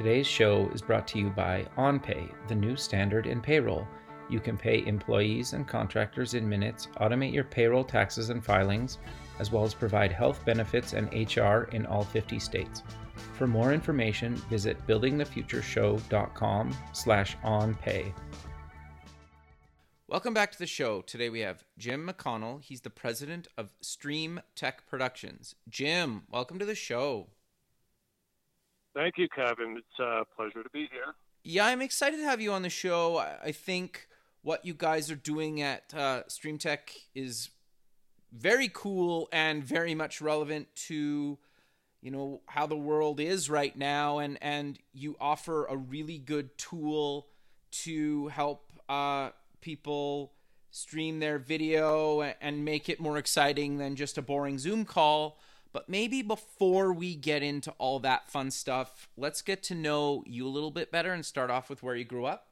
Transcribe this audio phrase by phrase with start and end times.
[0.00, 3.86] Today's show is brought to you by OnPay, the new standard in payroll.
[4.30, 8.96] You can pay employees and contractors in minutes, automate your payroll taxes and filings,
[9.38, 12.82] as well as provide health benefits and HR in all 50 states.
[13.34, 18.14] For more information, visit buildingthefutureshow.com slash onpay.
[20.08, 21.02] Welcome back to the show.
[21.02, 22.62] Today we have Jim McConnell.
[22.62, 25.56] He's the president of Stream Tech Productions.
[25.68, 27.26] Jim, welcome to the show.
[28.94, 29.76] Thank you, Kevin.
[29.78, 31.14] It's a pleasure to be here.
[31.42, 33.18] Yeah, I'm excited to have you on the show.
[33.18, 34.08] I think
[34.42, 36.78] what you guys are doing at uh, StreamTech
[37.14, 37.50] is
[38.32, 41.38] very cool and very much relevant to
[42.00, 46.56] you know how the world is right now and and you offer a really good
[46.56, 47.26] tool
[47.70, 49.30] to help uh,
[49.60, 50.32] people
[50.70, 55.38] stream their video and make it more exciting than just a boring zoom call
[55.72, 60.46] but maybe before we get into all that fun stuff, let's get to know you
[60.46, 62.48] a little bit better and start off with where you grew up.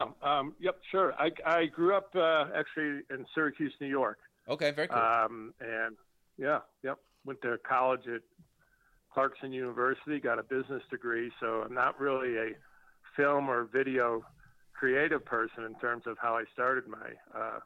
[0.00, 1.14] Um, um, yep, sure.
[1.18, 4.18] I, I grew up uh, actually in Syracuse, New York.
[4.48, 4.98] Okay, very cool.
[4.98, 5.96] Um, and
[6.38, 6.98] yeah, yep.
[7.24, 8.20] Went to college at
[9.12, 11.32] Clarkson University, got a business degree.
[11.40, 12.50] So I'm not really a
[13.16, 14.24] film or video
[14.74, 17.60] creative person in terms of how I started my uh,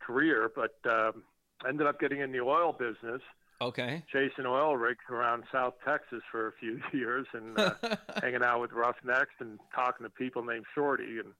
[0.00, 1.22] career, but um,
[1.66, 3.22] ended up getting in the oil business.
[3.60, 4.04] Okay.
[4.12, 7.74] Chasing oil rigs around South Texas for a few years and uh,
[8.22, 11.32] hanging out with Roughnecks and talking to people named Shorty and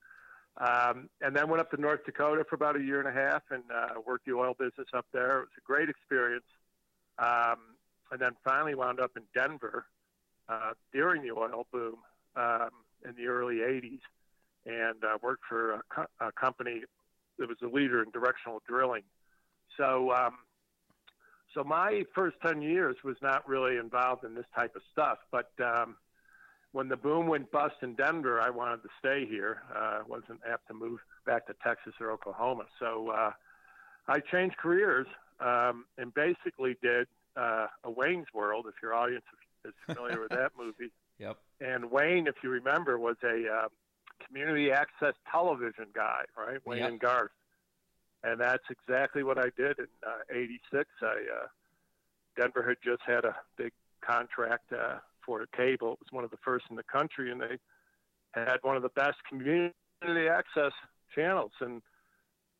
[0.57, 3.43] um, and then went up to North Dakota for about a year and a half
[3.49, 5.37] and uh, worked the oil business up there.
[5.37, 6.43] It was a great experience.
[7.17, 7.77] Um,
[8.11, 9.85] and then finally wound up in Denver
[10.49, 11.95] uh, during the oil boom
[12.35, 12.69] um,
[13.05, 13.99] in the early 80s
[14.65, 16.81] and uh, worked for a, co- a company
[17.37, 19.03] that was a leader in directional drilling
[19.79, 20.33] so, um,
[21.53, 25.17] so my first 10 years was not really involved in this type of stuff.
[25.31, 25.95] But um,
[26.73, 29.63] when the boom went bust in Denver, I wanted to stay here.
[29.75, 32.65] Uh, wasn't apt to move back to Texas or Oklahoma.
[32.79, 33.31] So uh,
[34.07, 35.07] I changed careers
[35.39, 39.25] um, and basically did uh, a Wayne's World, if your audience
[39.65, 40.91] is familiar with that movie.
[41.17, 41.37] Yep.
[41.61, 43.67] And Wayne, if you remember, was a uh,
[44.25, 46.59] community access television guy, right?
[46.65, 46.89] Wayne Yep.
[46.89, 47.31] and Garth
[48.23, 49.87] and that's exactly what I did in
[50.31, 50.89] '86.
[51.01, 51.47] I uh,
[52.37, 53.71] Denver had just had a big
[54.01, 55.93] contract uh, for cable.
[55.93, 57.57] It was one of the first in the country, and they
[58.33, 59.73] had one of the best community
[60.29, 60.71] access
[61.13, 61.81] channels, and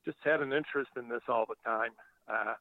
[0.06, 1.92] just had an interest in this all the time.
[2.28, 2.54] Uh,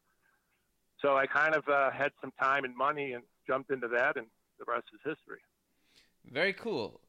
[1.00, 4.26] so I kind of uh, had some time and money and jumped into that, and
[4.58, 5.40] the rest is history.
[6.30, 7.00] Very cool.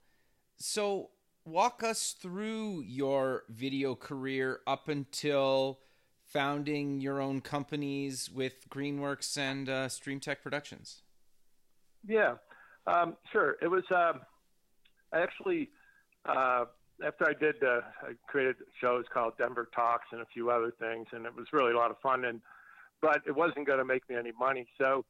[0.57, 1.09] So,
[1.45, 5.79] walk us through your video career up until
[6.25, 11.01] founding your own companies with Greenworks and uh, StreamTech Productions.
[12.07, 12.35] Yeah,
[12.87, 13.57] um, sure.
[13.61, 14.21] It was um,
[15.11, 15.69] I actually
[16.25, 16.65] uh,
[17.05, 21.07] after I did uh, I created shows called Denver Talks and a few other things,
[21.11, 22.25] and it was really a lot of fun.
[22.25, 22.41] And
[23.01, 25.05] but it wasn't going to make me any money, so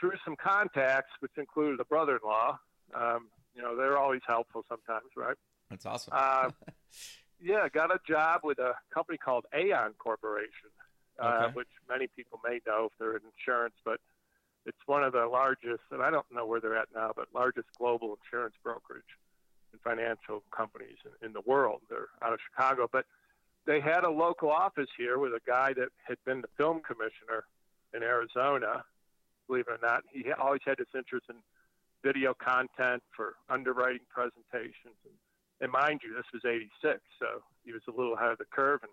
[0.00, 2.58] through some contacts, which included a brother-in-law,
[2.94, 5.36] um, you know, they're always helpful sometimes, right?
[5.70, 6.14] That's awesome.
[6.16, 6.50] Uh,
[7.42, 10.70] yeah, got a job with a company called Aon Corporation,
[11.18, 11.52] uh, Okay.
[11.54, 14.00] which many people may know if they're in insurance, but
[14.64, 17.66] it's one of the largest, and I don't know where they're at now, but largest
[17.78, 19.02] global insurance brokerage
[19.72, 21.80] and financial companies in, in the world.
[21.90, 23.04] They're out of Chicago, but
[23.66, 27.44] they had a local office here with a guy that had been the film commissioner
[27.94, 28.84] in Arizona.
[29.48, 31.36] Believe it or not, he always had this interest in
[32.02, 35.14] video content for underwriting presentations and
[35.62, 38.80] and mind you, this was 86, so he was a little ahead of the curve.
[38.82, 38.90] And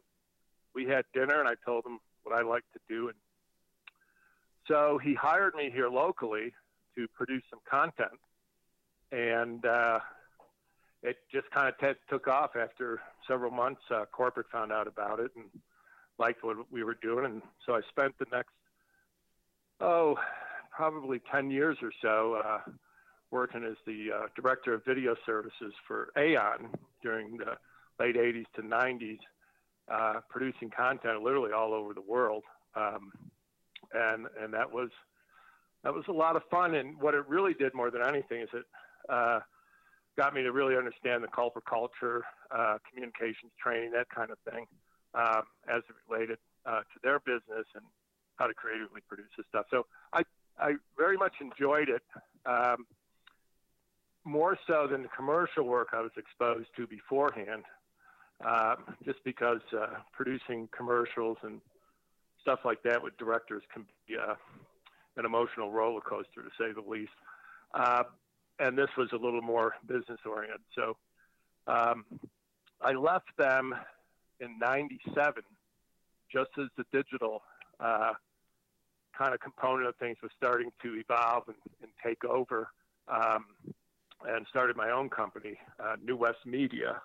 [0.76, 3.08] we had dinner, and I told him what I like to do.
[3.08, 3.18] And
[4.68, 6.54] so he hired me here locally
[6.96, 8.20] to produce some content.
[9.12, 10.00] And uh,
[11.02, 13.82] it just kind of t- took off after several months.
[13.90, 15.46] Uh, corporate found out about it and
[16.20, 17.26] liked what we were doing.
[17.26, 18.54] And so I spent the next,
[19.82, 20.20] oh,
[20.70, 22.44] probably 10 years or so.
[22.46, 22.60] Uh,
[23.32, 26.70] working as the uh, director of video services for Aon
[27.04, 27.58] during the
[28.00, 29.20] late 80s to 90s.
[29.90, 32.44] uh, producing content literally all over the world,
[32.76, 33.12] um,
[33.94, 34.90] and and that was
[35.84, 36.76] that was a lot of fun.
[36.76, 38.66] And what it really did more than anything is it
[39.10, 39.40] uh,
[40.18, 44.66] got me to really understand the culture, culture, uh, communications training, that kind of thing,
[45.16, 47.84] um, as it related uh, to their business and
[48.36, 49.66] how to creatively produce this stuff.
[49.72, 50.24] So I
[50.60, 52.04] I very much enjoyed it.
[52.46, 52.86] Um,
[54.26, 57.64] more so than the commercial work I was exposed to beforehand,
[58.46, 58.76] uh,
[59.06, 61.62] just because uh, producing commercials and
[62.42, 64.36] stuff like that with directors can be uh,
[65.18, 67.12] an emotional roller coaster, to say the least.
[67.74, 68.04] Uh,
[68.60, 70.62] and this was a little more business oriented.
[70.76, 70.98] So
[71.68, 72.06] um,
[72.82, 73.76] I left them
[74.40, 75.44] in '97,
[76.32, 77.42] just as the digital
[77.80, 78.14] uh,
[79.18, 82.70] kind of component of things was starting to evolve and, and take over.
[83.08, 83.46] Um,
[84.28, 87.02] and started my own company, uh, New West Media.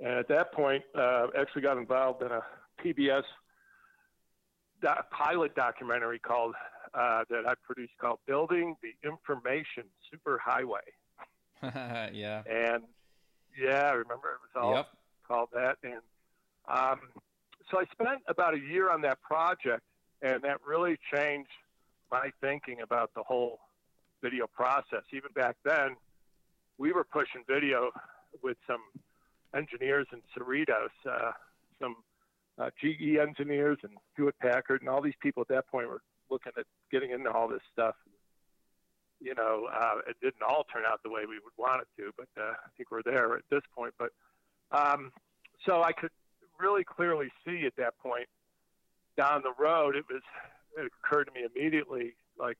[0.00, 2.42] And at that point, uh, actually got involved in a
[2.82, 3.22] PBS
[4.80, 6.54] do- pilot documentary called
[6.94, 10.80] uh, that I produced called "Building the Information Superhighway."
[12.12, 12.42] yeah.
[12.46, 12.82] And
[13.58, 14.86] yeah, I remember it was all Yep.
[15.26, 15.76] called that.
[15.84, 16.00] And
[16.68, 17.00] um,
[17.70, 19.82] so I spent about a year on that project,
[20.22, 21.50] and that really changed
[22.10, 23.60] my thinking about the whole
[24.22, 25.02] video process.
[25.12, 25.96] Even back then,
[26.82, 27.92] we were pushing video
[28.42, 28.80] with some
[29.56, 31.30] engineers in Cerritos, uh,
[31.80, 31.94] some
[32.58, 36.50] uh, GE engineers and Hewlett Packard, and all these people at that point were looking
[36.58, 37.94] at getting into all this stuff.
[39.20, 42.10] You know, uh, it didn't all turn out the way we would want it to,
[42.16, 43.94] but uh, I think we're there at this point.
[43.96, 44.10] But
[44.72, 45.12] um,
[45.64, 46.10] so I could
[46.58, 48.26] really clearly see at that point
[49.16, 50.22] down the road, it was
[50.76, 52.58] it occurred to me immediately, like,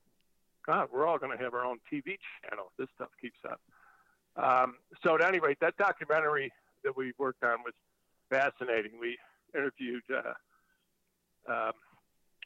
[0.65, 2.71] God, we're all going to have our own TV channel.
[2.71, 3.61] if This stuff keeps up.
[4.37, 6.53] Um, so at any rate, that documentary
[6.85, 7.75] that we worked on was
[8.31, 8.93] fascinating.
[9.01, 9.19] We
[9.55, 11.73] interviewed uh, um,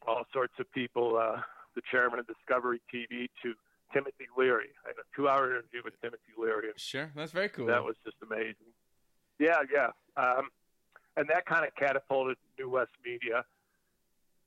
[0.07, 1.41] all sorts of people, uh,
[1.75, 3.55] the chairman of Discovery TV to
[3.93, 4.71] Timothy Leary.
[4.85, 7.11] I had a two-hour interview with Timothy Leary, Sure.
[7.15, 7.67] That's very cool.
[7.67, 8.55] that was just amazing.
[9.39, 9.91] Yeah, yeah.
[10.17, 10.49] Um,
[11.17, 13.45] and that kind of catapulted New West Media.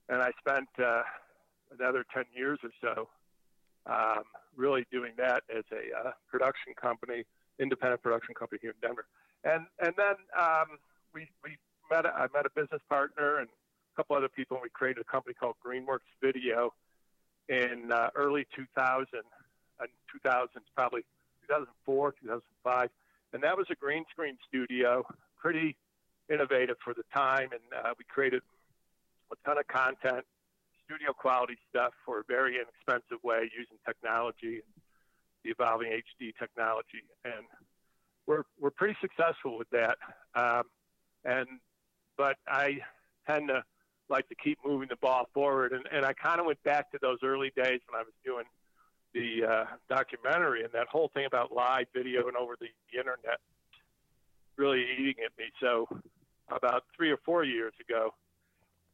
[0.09, 1.03] And I spent uh,
[1.79, 3.07] another 10 years or so
[3.85, 4.23] um,
[4.55, 7.23] really doing that as a uh, production company,
[7.59, 9.05] independent production company here in Denver.
[9.43, 10.79] And and then um,
[11.13, 11.57] we we
[11.89, 12.05] met.
[12.05, 15.11] A, I met a business partner and a couple other people, and we created a
[15.11, 16.73] company called GreenWorks Video
[17.47, 19.07] in uh, early 2000,
[19.79, 21.01] and 2000 probably
[21.47, 22.89] 2004, 2005,
[23.33, 25.03] and that was a green screen studio,
[25.37, 25.75] pretty
[26.29, 28.41] innovative for the time, and uh, we created
[29.31, 30.25] a ton of content,
[30.89, 34.61] studio quality stuff for a very inexpensive way using technology
[35.43, 37.45] the evolving HD technology, and
[38.27, 39.97] we're we're pretty successful with that.
[40.35, 40.63] Um,
[41.25, 41.47] and
[42.17, 42.79] but I
[43.27, 43.63] tend to
[44.09, 46.99] like to keep moving the ball forward, and, and I kind of went back to
[47.01, 48.45] those early days when I was doing
[49.13, 53.39] the uh, documentary and that whole thing about live video and over the internet
[54.55, 55.45] really eating at me.
[55.61, 55.87] So
[56.49, 58.13] about three or four years ago,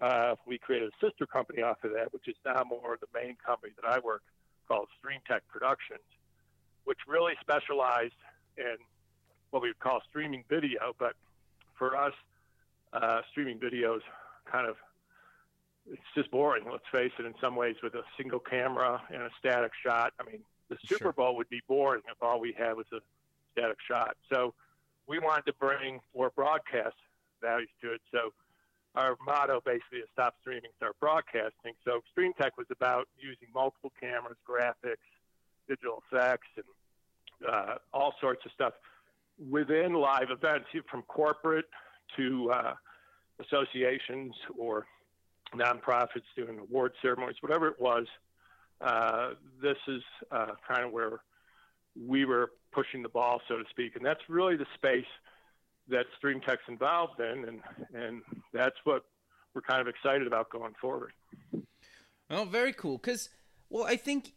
[0.02, 3.38] uh, we created a sister company off of that, which is now more the main
[3.46, 4.24] company that I work
[4.68, 6.04] called StreamTech Productions,
[6.84, 8.14] which really specialized
[8.58, 8.76] in
[9.52, 10.94] what we would call streaming video.
[11.00, 11.14] But
[11.78, 12.14] for us,
[12.94, 14.02] uh, streaming videos
[14.52, 14.76] kind of
[15.92, 16.66] it's just boring.
[16.70, 17.26] Let's face it.
[17.26, 20.14] In some ways, with a single camera and a static shot.
[20.20, 21.14] I mean, the Super Sure.
[21.14, 23.00] Bowl would be boring if all we had was a
[23.52, 24.18] static shot.
[24.32, 24.54] So
[25.08, 26.96] we wanted to bring more broadcast
[27.40, 28.02] values to it.
[28.12, 28.34] So
[28.96, 31.74] our motto basically is stop streaming, start broadcasting.
[31.84, 35.04] So StreamTech was about using multiple cameras, graphics,
[35.68, 36.66] digital effects, and
[37.50, 38.74] uh, all sorts of stuff
[39.50, 41.66] within live events, from corporate
[42.16, 42.74] to uh,
[43.40, 44.86] associations or
[45.54, 48.06] nonprofits doing award ceremonies, whatever it was.
[48.82, 51.20] Uh, this is uh, kind of where
[52.08, 55.06] we were pushing the ball, so to speak, and that's really the space
[55.90, 57.62] that StreamTech's involved in, and
[57.94, 58.22] and
[58.54, 59.04] that's what
[59.54, 61.14] we're kind of excited about going forward.
[62.30, 62.98] Oh, very cool.
[62.98, 63.30] Because,
[63.70, 64.34] well, I think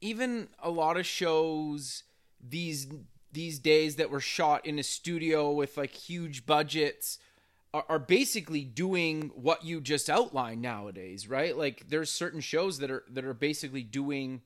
[0.00, 2.04] even a lot of shows
[2.40, 2.88] these
[3.32, 7.18] these days that were shot in a studio with like huge budgets
[7.72, 11.56] are, are basically doing what you just outlined nowadays, right?
[11.56, 14.42] Like, there's certain shows that are that are basically doing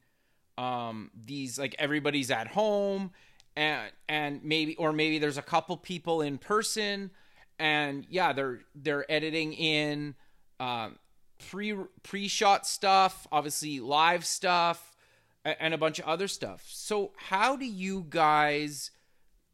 [0.59, 3.11] um these like everybody's at home
[3.57, 7.11] and and maybe or maybe there's a couple people in person
[7.59, 10.15] and yeah they're they're editing in
[10.61, 10.99] um
[11.49, 14.95] pre pre-shot stuff obviously live stuff
[15.45, 18.91] and a bunch of other stuff so how do you guys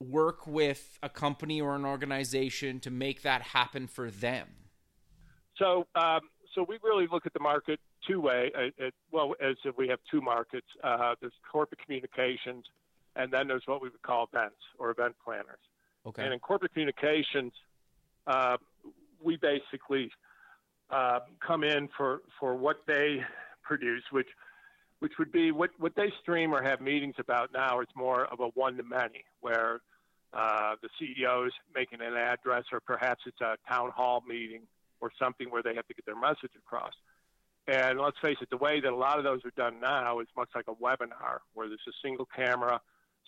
[0.01, 4.49] work with a company or an organization to make that happen for them
[5.59, 6.21] So, um,
[6.55, 8.51] so we really look at the market two way.
[8.57, 10.67] Uh, well, as if we have two markets.
[10.83, 12.65] Uh, there's corporate communications,
[13.17, 15.59] and then there's what we would call events or event planners.
[16.07, 16.25] Okay.
[16.25, 17.53] And in corporate communications,
[18.27, 18.57] uh,
[19.23, 20.11] we basically
[20.91, 23.23] uh, come in for, for what they
[23.63, 24.29] produce, which
[25.03, 28.39] which would be what, what they stream or have meetings about now is more of
[28.39, 29.81] a one to many, where
[30.33, 34.61] uh, the CEO is making an address, or perhaps it's a town hall meeting
[35.01, 36.93] or something where they have to get their message across.
[37.67, 40.29] And let's face it, the way that a lot of those are done now is
[40.37, 42.81] much like a webinar, where there's a single camera,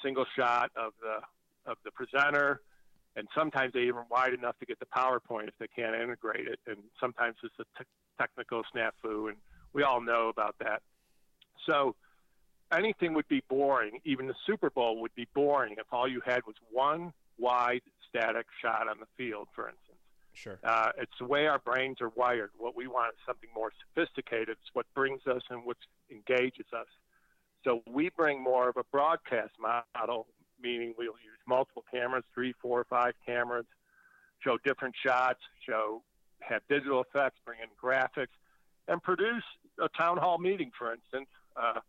[0.02, 1.20] single shot of the
[1.70, 2.60] of the presenter,
[3.16, 6.58] and sometimes they even wide enough to get the PowerPoint if they can't integrate it,
[6.66, 9.36] and sometimes it's a t- technical snafu, and
[9.72, 10.82] we all know about that.
[11.66, 11.94] So
[12.72, 13.98] anything would be boring.
[14.04, 18.46] Even the Super Bowl would be boring if all you had was one wide static
[18.62, 19.98] shot on the field, for instance.
[20.34, 20.58] Sure.
[20.64, 22.50] Uh, it's the way our brains are wired.
[22.58, 24.50] What we want is something more sophisticated.
[24.50, 25.76] It's what brings us and what
[26.10, 26.86] engages us.
[27.64, 30.26] So we bring more of a broadcast model,
[30.60, 33.66] meaning we'll use multiple cameras, three, four, five cameras,
[34.40, 36.02] show different shots, show
[36.40, 38.36] have digital effects, bring in graphics,
[38.86, 39.44] and produce
[39.82, 41.80] a town hall meeting, for instance, uh,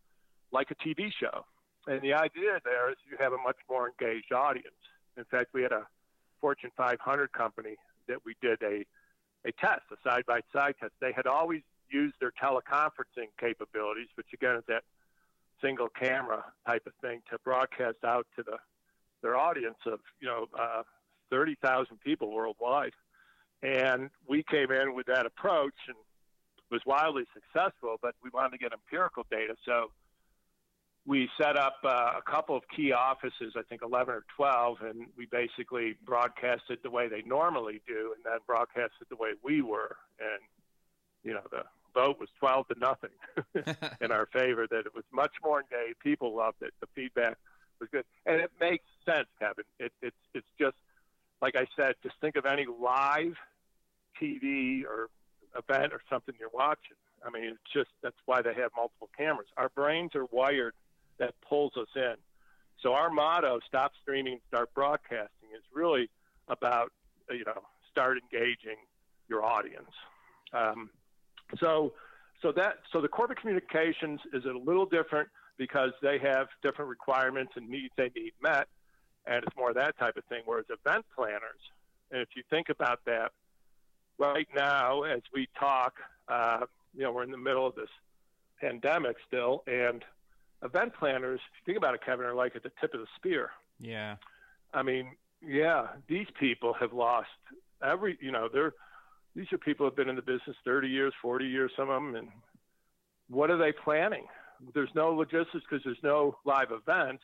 [0.51, 1.45] like a TV show.
[1.87, 4.75] And the idea there is you have a much more engaged audience.
[5.17, 5.85] In fact, we had a
[6.39, 7.75] Fortune 500 company
[8.07, 8.85] that we did a,
[9.45, 10.93] a test, a side by side test.
[11.01, 14.83] They had always used their teleconferencing capabilities, which again is that
[15.65, 18.57] single camera type of thing, to broadcast out to the
[19.21, 20.83] their audience of you know uh,
[21.31, 22.93] 30,000 people worldwide.
[23.63, 25.97] And we came in with that approach and
[26.69, 29.55] was wildly successful, but we wanted to get empirical data.
[29.65, 29.91] So
[31.05, 35.07] we set up uh, a couple of key offices, I think 11 or 12, and
[35.17, 39.97] we basically broadcasted the way they normally do, and then broadcasted the way we were.
[40.19, 40.41] And,
[41.23, 41.63] you know, the
[41.95, 43.09] vote was 12 to nothing
[44.01, 45.99] in our favor, that it was much more engaged.
[45.99, 46.73] People loved it.
[46.81, 47.37] The feedback
[47.79, 48.05] was good.
[48.25, 49.65] And it makes sense, Kevin.
[49.79, 50.75] It, it's, it's just,
[51.41, 53.35] like I said, just think of any live
[54.21, 55.09] TV or
[55.57, 56.97] event or something you're watching.
[57.25, 59.47] I mean, it's just that's why they have multiple cameras.
[59.57, 60.73] Our brains are wired
[61.17, 62.15] that pulls us in.
[62.81, 66.09] So our motto, "Stop streaming, start broadcasting," is really
[66.47, 66.91] about
[67.31, 68.77] you know start engaging
[69.27, 69.91] your audience.
[70.53, 70.91] Um,
[71.59, 71.93] so
[72.41, 77.53] so that so the corporate communications is a little different because they have different requirements
[77.55, 78.67] and needs they need met,
[79.25, 80.41] and it's more that type of thing.
[80.45, 81.61] Whereas event planners,
[82.11, 83.31] and if you think about that,
[84.17, 85.93] right now as we talk,
[86.27, 87.89] uh, you know, we're in the middle of this
[88.59, 90.03] pandemic still, and
[90.63, 93.07] event planners, if you think about it, Kevin, are like at the tip of the
[93.15, 93.51] spear.
[93.79, 94.15] Yeah.
[94.73, 95.11] I mean,
[95.45, 97.27] yeah, these people have lost
[97.83, 98.73] every, you know, they're,
[99.35, 102.01] these are people who have been in the business 30 years, 40 years, some of
[102.01, 102.29] them, and
[103.29, 104.25] what are they planning?
[104.73, 107.23] There's no logistics because there's no live events,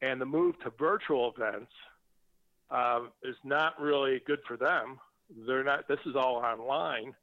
[0.00, 1.70] and the move to virtual events
[2.70, 4.98] uh, is not really good for them.
[5.46, 5.86] They're not.
[5.86, 7.14] This is all online,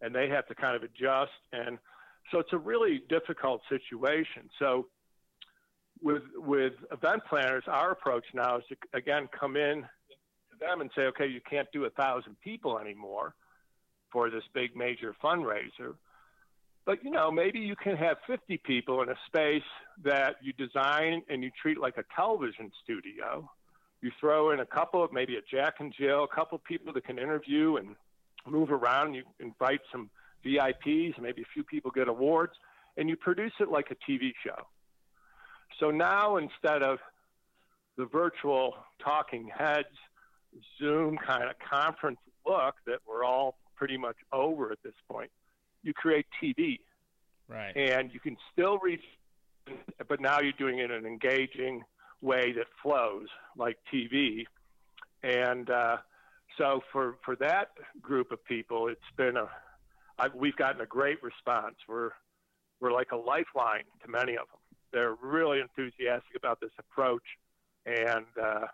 [0.00, 1.78] and they have to kind of adjust, and
[2.30, 4.48] so it's a really difficult situation.
[4.58, 4.86] So
[6.02, 10.90] with with event planners, our approach now is to again come in to them and
[10.94, 13.34] say, okay, you can't do a thousand people anymore
[14.14, 15.96] for this big major fundraiser.
[16.86, 19.68] But you know, maybe you can have 50 people in a space
[20.04, 23.50] that you design and you treat like a television studio.
[24.00, 26.92] You throw in a couple of maybe a Jack and Jill, a couple of people
[26.92, 27.96] that can interview and
[28.46, 29.14] move around.
[29.14, 30.10] You invite some
[30.44, 32.52] VIPs, maybe a few people get awards,
[32.96, 34.66] and you produce it like a TV show.
[35.80, 36.98] So now instead of
[37.96, 39.88] the virtual talking heads,
[40.78, 45.30] Zoom kind of conference look that we're all pretty much over at this point,
[45.82, 46.78] you create TV.
[47.48, 47.76] Right.
[47.76, 49.04] And you can still reach,
[50.08, 51.82] but now you're doing it in an engaging
[52.22, 53.26] way that flows
[53.56, 54.44] like TV.
[55.22, 55.98] And uh,
[56.58, 59.48] so for, for that group of people, it's been a,
[60.18, 61.76] I, we've gotten a great response.
[61.88, 62.10] We're
[62.80, 64.60] we're like a lifeline to many of them.
[64.92, 67.22] They're really enthusiastic about this approach,
[67.86, 68.66] and uh,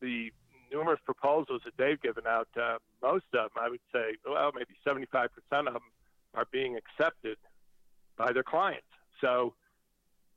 [0.00, 0.30] the
[0.72, 4.74] numerous proposals that they've given out, uh, most of them, I would say, well, maybe
[4.86, 5.28] 75%
[5.66, 5.82] of them
[6.34, 7.36] are being accepted
[8.16, 8.86] by their clients.
[9.20, 9.54] So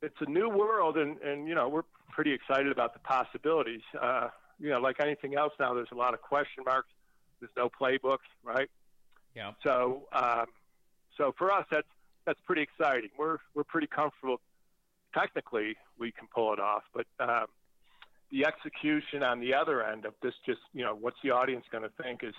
[0.02, 3.82] it's a new world, and, and you know we're pretty excited about the possibilities.
[4.00, 6.88] Uh, you know, like anything else now, there's a lot of question marks.
[7.40, 8.68] There's no playbooks, right?
[9.34, 9.52] Yeah.
[9.64, 10.46] So, um,
[11.16, 11.86] so for us, that's
[12.26, 13.10] that's pretty exciting.
[13.18, 14.40] We're we're pretty comfortable.
[15.14, 17.46] Technically, we can pull it off, but um,
[18.32, 21.84] the execution on the other end of this, just you know, what's the audience going
[21.84, 22.34] to think is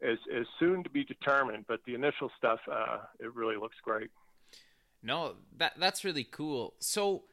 [0.00, 1.64] is is soon to be determined.
[1.66, 4.10] But the initial stuff, uh, it really looks great.
[5.02, 6.74] No, that that's really cool.
[6.78, 7.24] So,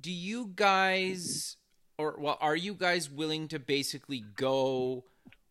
[0.00, 1.56] do you guys,
[1.98, 5.04] or well, are you guys willing to basically go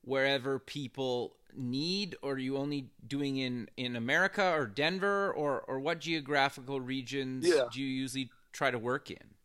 [0.04, 5.80] wherever people need, or are you only doing in in America or Denver, or or
[5.80, 7.66] what geographical regions Yeah.
[7.72, 9.36] do you usually try to work in?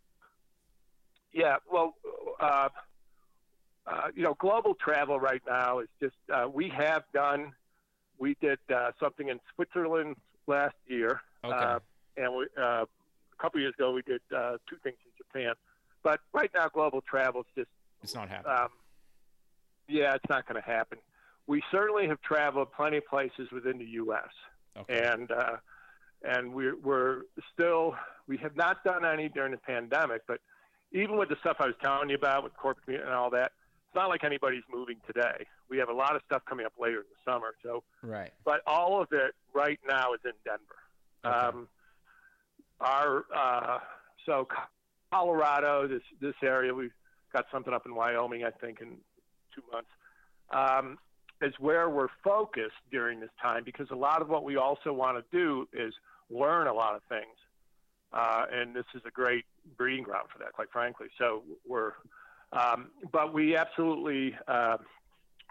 [1.32, 1.96] Yeah, well,
[2.46, 2.68] uh,
[3.86, 7.52] uh, you know, global travel right now is just uh, we have done.
[8.18, 11.54] We did uh, something in Switzerland last year, Okay.
[11.56, 11.78] uh,
[12.16, 15.54] and we, uh, a couple years ago we did uh, two things in Japan.
[16.02, 17.68] But right now, global travel is just
[18.02, 18.56] it's not happening.
[18.58, 18.68] um,
[19.88, 20.98] yeah, it's not going to happen.
[21.46, 24.30] We certainly have traveled plenty of places within the U.S.
[24.78, 25.08] okay.
[25.12, 25.56] and uh,
[26.24, 27.22] and we're, we're
[27.54, 27.94] still
[28.26, 30.40] we have not done any during the pandemic, but
[30.92, 33.52] even with the stuff I was telling you about with corporate and all that,
[33.86, 35.46] it's not like anybody's moving today.
[35.68, 38.30] We have a lot of stuff coming up later in the summer, so right.
[38.44, 40.62] but all of it right now is in Denver.
[41.24, 41.58] Okay.
[41.58, 41.68] Um,
[42.80, 43.78] our uh,
[44.26, 44.46] so
[45.12, 46.92] Colorado, this this area, we've
[47.32, 48.96] got something up in Wyoming, I think, in
[49.54, 49.88] two months.
[50.50, 50.98] Um,
[51.42, 55.18] is where we're focused during this time because a lot of what we also want
[55.18, 55.92] to do is
[56.30, 57.36] learn a lot of things,
[58.12, 59.44] uh, and this is a great
[59.76, 61.08] breeding ground for that, quite frankly.
[61.18, 61.92] So we're,
[62.52, 64.78] um, but we absolutely uh,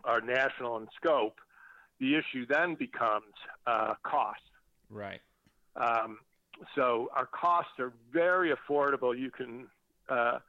[0.04, 1.40] are national in scope.
[2.00, 3.34] The issue then becomes
[3.66, 4.42] uh, cost.
[4.90, 5.22] Right.
[5.76, 6.20] Um,
[6.76, 9.18] so our costs are very affordable.
[9.18, 9.68] You can
[10.10, 10.40] uh,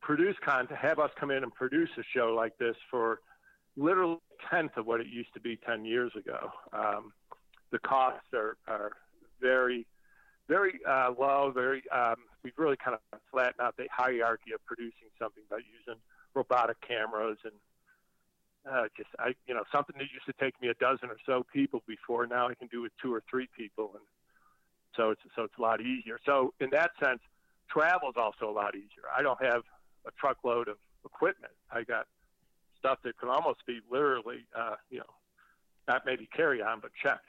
[0.00, 3.20] produce content, have us come in and produce a show like this for
[3.76, 6.50] literally a tenth of what it used to be 10 years ago.
[6.72, 7.12] Um,
[7.72, 8.92] the costs are, are
[9.40, 9.86] very,
[10.48, 11.50] very uh, low.
[11.54, 16.00] Very, um, we've really kind of flattened out the hierarchy of producing something by using
[16.34, 17.52] robotic cameras and
[18.70, 21.46] uh, just I, you know, something that used to take me a dozen or so
[21.52, 22.26] people before.
[22.26, 24.02] Now I can do with two or three people, and
[24.96, 26.18] so it's so it's a lot easier.
[26.26, 27.20] So in that sense,
[27.70, 29.06] travel is also a lot easier.
[29.16, 29.62] I don't have
[30.06, 31.52] a truckload of equipment.
[31.70, 32.06] I got
[32.78, 35.14] stuff that can almost be literally, uh, you know,
[35.88, 37.26] not maybe carry on, but checked.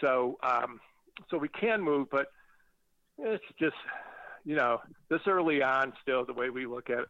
[0.00, 0.80] So um,
[1.30, 2.26] so we can move, but
[3.18, 3.76] it's just
[4.44, 4.78] you know
[5.08, 7.08] this early on still the way we look at it.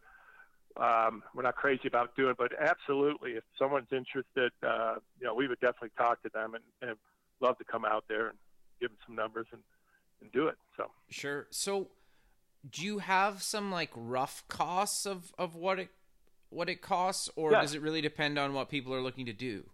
[0.76, 5.34] Um, we're not crazy about doing it, but absolutely, if someone's interested, uh, you know,
[5.34, 6.96] we would definitely talk to them and, and
[7.40, 8.38] love to come out there and
[8.80, 9.62] give them some numbers and,
[10.22, 10.54] and do it.
[10.76, 11.48] So Sure.
[11.50, 11.88] So,
[12.70, 15.88] do you have some like rough costs of of what it
[16.50, 17.60] what it costs, or Yeah.
[17.62, 19.64] does it really depend on what people are looking to do?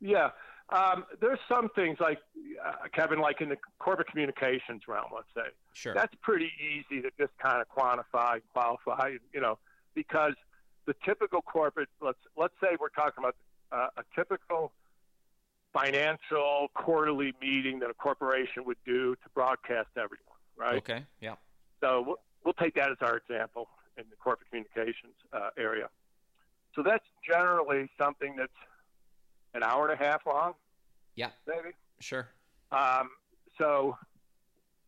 [0.00, 0.30] yeah,
[0.70, 2.18] um, there's some things like
[2.64, 5.52] uh, Kevin, like in the corporate communications realm, let's say.
[5.72, 5.94] Sure.
[5.94, 9.58] that's pretty easy to just kind of quantify, qualify, you know,
[9.94, 10.34] because
[10.86, 13.36] the typical corporate, let's let's say we're talking about
[13.70, 14.72] uh, a typical
[15.72, 20.76] financial quarterly meeting that a corporation would do to broadcast everyone, right?
[20.76, 21.04] okay.
[21.20, 21.34] Yeah.
[21.80, 25.88] So we'll, we'll take that as our example in the corporate communications uh, area.
[26.74, 28.52] So that's generally something that's
[29.56, 30.54] an hour and a half long,
[31.14, 31.30] Yeah.
[31.46, 31.70] maybe.
[32.00, 32.28] Sure.
[32.70, 33.10] Um,
[33.58, 33.96] so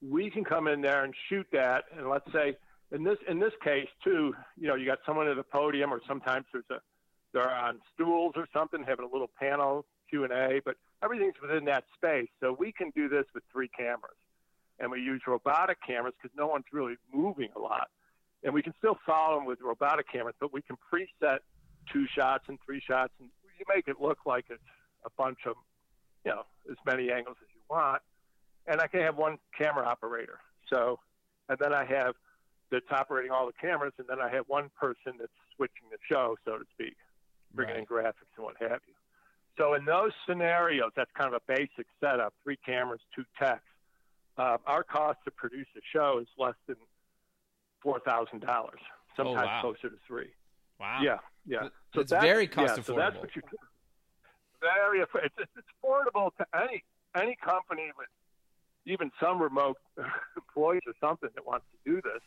[0.02, 2.56] we can come in there and shoot that, and let's say
[2.92, 6.00] in this in this case too, you know, you got someone at a podium, or
[6.06, 6.80] sometimes there's a
[7.32, 11.64] they're on stools or something, having a little panel Q and A, but everything's within
[11.66, 12.28] that space.
[12.40, 14.16] So we can do this with three cameras,
[14.78, 17.88] and we use robotic cameras because no one's really moving a lot,
[18.44, 21.38] and we can still follow them with robotic cameras, but we can preset
[21.92, 23.28] two shots and three shots, and
[23.58, 24.62] you make it look like it's
[25.04, 25.54] a bunch of
[26.24, 28.02] you know, as many angles as you want.
[28.66, 30.40] And I can have one camera operator.
[30.72, 30.98] So,
[31.48, 32.14] and then I have
[32.70, 36.36] that's operating all the cameras, and then I have one person that's switching the show,
[36.44, 36.96] so to speak,
[37.54, 38.92] bringing in graphics and what have you.
[39.56, 43.62] So in those scenarios, that's kind of a basic setup: three cameras, two techs.
[44.36, 46.76] Uh, our cost to produce a show is less than
[47.82, 48.80] four thousand dollars.
[49.16, 49.60] Sometimes Oh, wow.
[49.62, 50.30] closer to three.
[50.80, 51.00] Wow.
[51.02, 51.68] Yeah, yeah.
[51.94, 53.42] So that's very cost yeah, So that's what you
[54.60, 56.82] very it's, it's it's affordable to any
[57.16, 58.08] any company with
[58.86, 59.76] even some remote
[60.36, 62.22] employees or something that wants to do this.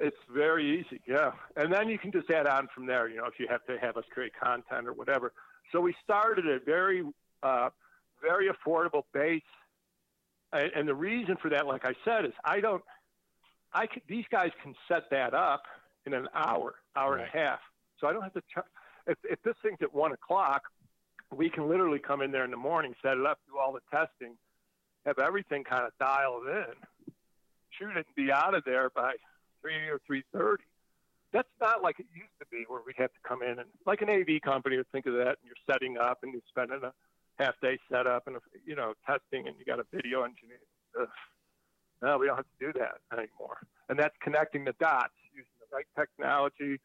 [0.00, 1.32] It's very easy, yeah.
[1.56, 3.08] And then you can just add on from there.
[3.08, 5.32] You know, if you have to have us create content or whatever.
[5.72, 7.02] So we started at very
[7.42, 7.70] uh,
[8.22, 9.42] very affordable base,
[10.52, 12.82] and, and the reason for that, like I said, is I don't.
[13.72, 15.62] I could, these guys can set that up
[16.14, 17.20] in an hour, hour Right.
[17.20, 17.60] and a half.
[18.00, 18.40] So I don't have to.
[18.42, 18.66] Ch-
[19.06, 20.62] if, if this thing's at one o'clock,
[21.34, 23.80] we can literally come in there in the morning, set it up, do all the
[23.90, 24.36] testing,
[25.06, 27.12] have everything kind of dialed in,
[27.70, 29.12] shoot it, and be out of there by
[29.60, 30.62] three or three thirty.
[31.32, 34.00] that's not like it used to be where we have to come in and like
[34.02, 36.92] an AV company would think of that and you're setting up and you're spending a
[37.42, 40.60] half day setup and you know testing and you got a video engineer.
[41.00, 41.08] Ugh.
[42.02, 43.58] No, we don't have to do that anymore.
[43.88, 45.12] And that's connecting the dots
[45.72, 46.80] right technology,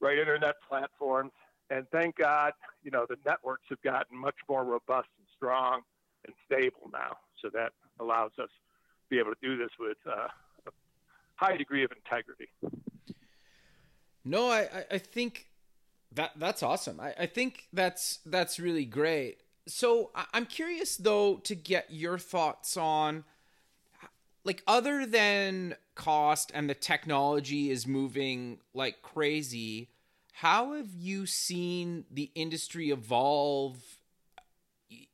[0.00, 1.32] right internet platforms.
[1.70, 5.82] And thank God, you know, the networks have gotten much more robust and strong
[6.24, 7.16] and stable now.
[7.40, 10.28] So that allows us to be able to do this with uh,
[10.66, 10.70] a
[11.36, 12.48] high degree of integrity.
[14.24, 15.46] No, I, I think
[16.12, 17.00] that that's awesome.
[17.00, 19.38] I, I think that's that's really great.
[19.66, 23.24] So I'm curious though to get your thoughts on
[24.44, 29.90] like other than cost and the technology is moving like crazy,
[30.32, 33.76] how have you seen the industry evolve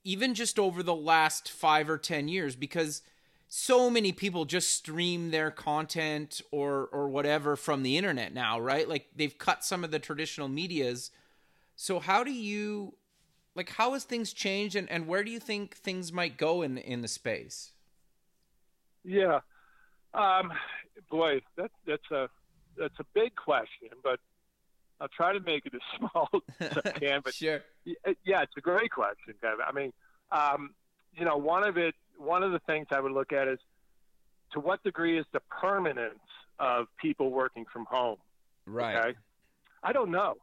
[0.04, 3.02] even just over the last 5 or 10 years because
[3.48, 8.88] so many people just stream their content or or whatever from the internet now, right?
[8.88, 11.10] Like they've cut some of the traditional medias.
[11.74, 12.94] So how do you
[13.56, 16.78] like how has things changed and, and where do you think things might go in
[16.78, 17.72] in the space?
[19.04, 19.40] Yeah.
[20.16, 20.52] Um,
[21.10, 22.28] boy, that that's a
[22.76, 24.18] that's a big question, but
[25.00, 27.20] I'll try to make it as small as I can.
[27.22, 27.62] But sure.
[27.84, 29.64] Yeah, it's a great question, Kevin.
[29.66, 29.92] I mean,
[30.32, 30.70] um,
[31.14, 33.58] you know, one of it one of the things I would look at is
[34.52, 36.18] to what degree is the permanence
[36.58, 38.16] of people working from home?
[38.64, 38.96] Right.
[38.96, 39.18] Okay?
[39.82, 40.36] I don't know.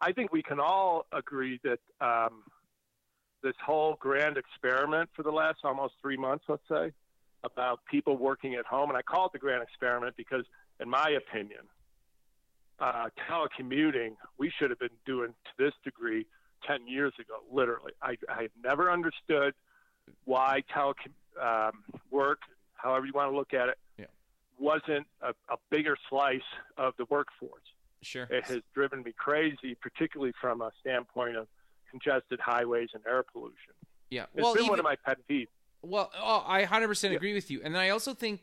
[0.00, 2.44] I think we can all agree that um,
[3.42, 6.92] this whole grand experiment for the last almost three months, let's say,
[7.44, 10.44] about people working at home, and I call it the grand experiment because,
[10.80, 11.60] in my opinion,
[12.80, 16.26] uh, telecommuting we should have been doing to this degree
[16.66, 17.92] 10 years ago, literally.
[18.02, 19.54] I, I have never understood–
[20.24, 22.40] why telecom um, work,
[22.74, 24.06] however you want to look at it, yeah.
[24.58, 26.40] wasn't a, a, bigger slice
[26.76, 27.62] of the workforce.
[28.02, 28.26] Sure.
[28.30, 31.46] It has driven me crazy, particularly from a standpoint of
[31.90, 33.74] congested highways and air pollution.
[34.10, 34.24] Yeah.
[34.34, 35.48] It's well, been even, one of my pet peeves.
[35.82, 37.60] Well, oh, I 100% agree with you.
[37.62, 38.42] And then I also think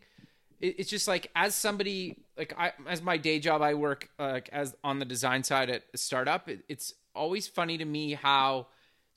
[0.62, 4.50] it's just like as somebody like I as my day job I work uh, like
[4.54, 8.68] as on the design side at a startup it, it's always funny to me how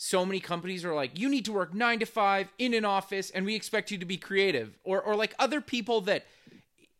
[0.00, 3.30] so many companies are like, you need to work nine to five in an office
[3.30, 4.78] and we expect you to be creative.
[4.84, 6.24] Or, or like other people that,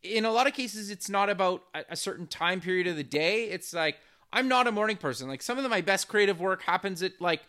[0.03, 3.03] in a lot of cases, it's not about a, a certain time period of the
[3.03, 3.45] day.
[3.45, 3.97] It's like,
[4.33, 5.29] I'm not a morning person.
[5.29, 7.41] Like some of the, my best creative work happens at like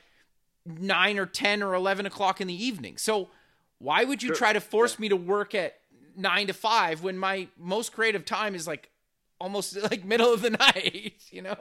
[0.65, 2.97] nine or 10 or 11 o'clock in the evening.
[2.97, 3.31] So
[3.81, 4.37] why would you sure.
[4.37, 5.75] try to force me to work at
[6.17, 8.91] nine to five when my most creative time is like
[9.41, 11.57] almost like middle of the night, you know?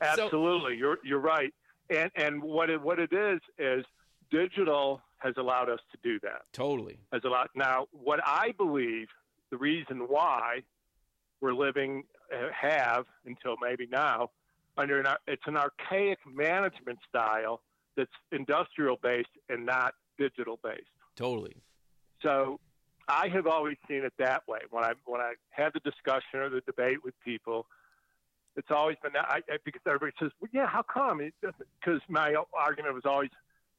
[0.00, 0.74] Absolutely.
[0.74, 1.52] So, you're, you're right
[1.90, 3.84] and and what it what it is is
[4.30, 6.42] digital has allowed us to do that.
[6.52, 6.98] Totally.
[7.12, 9.08] Has allowed now what I believe
[9.50, 10.62] the reason why
[11.40, 14.30] we're living uh, have until maybe now
[14.76, 17.60] under an it's an archaic management style
[17.96, 20.82] that's industrial based and not digital based.
[21.16, 21.56] Totally.
[22.22, 22.58] So
[23.08, 24.60] I have always seen it that way.
[24.70, 27.66] When I when I had the discussion or the debate with people,
[28.56, 31.20] it's always been that I, because everybody says, well, yeah, how come?
[31.40, 33.30] Because my argument was always,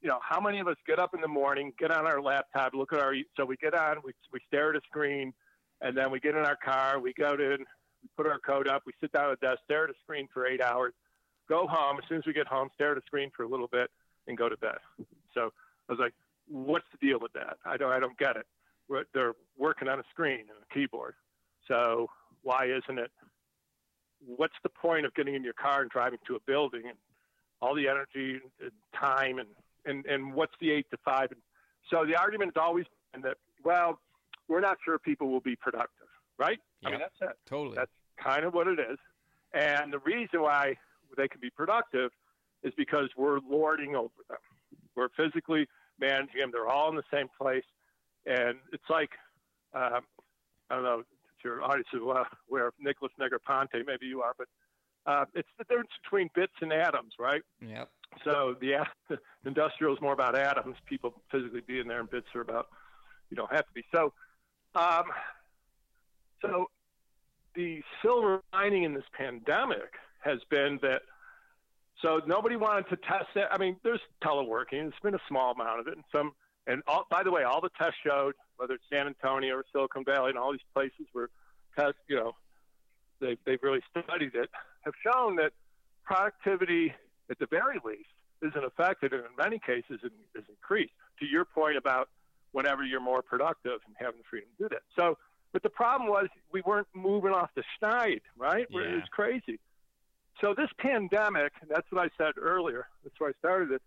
[0.02, 2.74] you know, how many of us get up in the morning, get on our laptop,
[2.74, 5.34] look at our, so we get on, we, we stare at a screen,
[5.82, 8.84] and then we get in our car, we go to, we put our coat up,
[8.86, 10.94] we sit down at a desk, stare at a screen for eight hours,
[11.48, 11.98] go home.
[11.98, 13.90] As soon as we get home, stare at a screen for a little bit,
[14.28, 14.78] and go to bed.
[15.34, 15.52] So
[15.88, 16.14] I was like,
[16.48, 17.58] what's the deal with that?
[17.66, 18.46] I don't, I don't get it.
[19.14, 21.16] They're working on a screen and a keyboard.
[21.68, 22.10] So
[22.44, 23.12] why isn't it
[24.26, 26.98] what's the point of getting in your car and driving to a building and
[27.62, 29.50] all the energy and time and,
[29.86, 31.32] and, and what's the eight to five?
[31.32, 31.42] And
[31.90, 34.00] so the argument has always been that, well,
[34.48, 36.60] we're not sure people will be productive, right?
[36.82, 37.38] Yeah, I mean, that's it.
[37.46, 37.76] Totally.
[37.76, 38.98] That's kind of what it is.
[39.54, 40.76] And the reason why
[41.18, 42.12] they can be productive
[42.64, 44.38] is because we're lording over them.
[44.96, 45.68] We're physically
[46.00, 46.50] managing them.
[46.52, 47.64] They're all in the same place.
[48.26, 49.12] And it's like,
[49.74, 50.02] um,
[50.70, 54.48] I don't know, if your audience is aware of Nicholas Negroponte, maybe you are, but
[55.06, 57.42] uh, it's the difference between bits and atoms, right?
[57.62, 57.90] Yep.
[58.24, 62.42] So the, the industrial is more about atoms, people physically being there, and bits are
[62.42, 62.68] about
[63.30, 63.84] you don't have to be.
[63.94, 64.14] So,
[64.76, 65.04] um,
[66.42, 66.70] so
[67.56, 71.02] the silver lining in this pandemic has been that.
[72.02, 73.48] So nobody wanted to test it.
[73.52, 74.88] I mean, there's teleworking.
[74.88, 76.32] It's been a small amount of it, and some.
[76.68, 80.04] And all, by the way, all the tests showed whether it's San Antonio or Silicon
[80.04, 81.30] Valley and all these places where
[81.78, 82.32] test, you know,
[83.22, 84.50] they've, they've really studied it,
[84.84, 85.52] have shown that
[86.04, 86.92] productivity,
[87.30, 88.10] at the very least,
[88.42, 90.94] isn't affected and in many cases is increased.
[91.20, 92.10] To your point about
[92.52, 94.82] whenever you're more productive and having the freedom to do that.
[95.00, 95.18] So
[95.56, 98.68] But the problem was we weren't moving off the schneid, right?
[98.70, 98.82] Yeah.
[98.82, 99.58] It was crazy.
[100.42, 103.82] So this pandemic, that's what I said earlier, that's where I started it,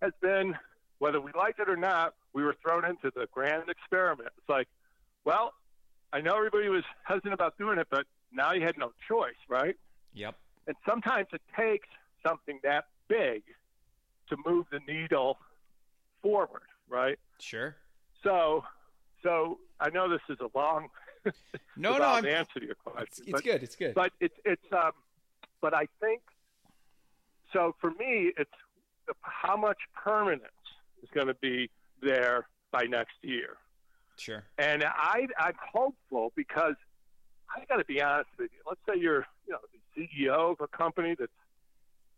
[0.00, 0.54] has been,
[0.98, 4.28] whether we liked it or not, we were thrown into the grand experiment.
[4.38, 4.68] It's like,
[5.24, 5.54] well,
[6.12, 9.76] I know everybody was hesitant about doing it, but now you had no choice, right?
[10.14, 10.36] Yep.
[10.66, 11.88] And sometimes it takes
[12.24, 13.42] something that big
[14.28, 15.38] to move the needle
[16.22, 17.18] forward, right?
[17.40, 17.76] Sure.
[18.22, 18.64] So,
[19.22, 20.88] so I know this is a long,
[21.76, 23.62] No, no, I'm, answer to your question, it's, it's but good.
[23.62, 23.94] It's good.
[23.94, 24.92] but it's it's um,
[25.60, 26.22] but I think
[27.52, 27.74] so.
[27.80, 28.50] For me, it's
[29.22, 30.44] how much permanence
[31.02, 31.70] is going to be
[32.02, 33.56] there by next year,
[34.16, 34.44] sure.
[34.58, 36.74] and I I'm hopeful because
[37.54, 38.58] I got to be honest with you.
[38.66, 39.58] Let's say you're you know
[39.96, 41.30] the CEO of a company that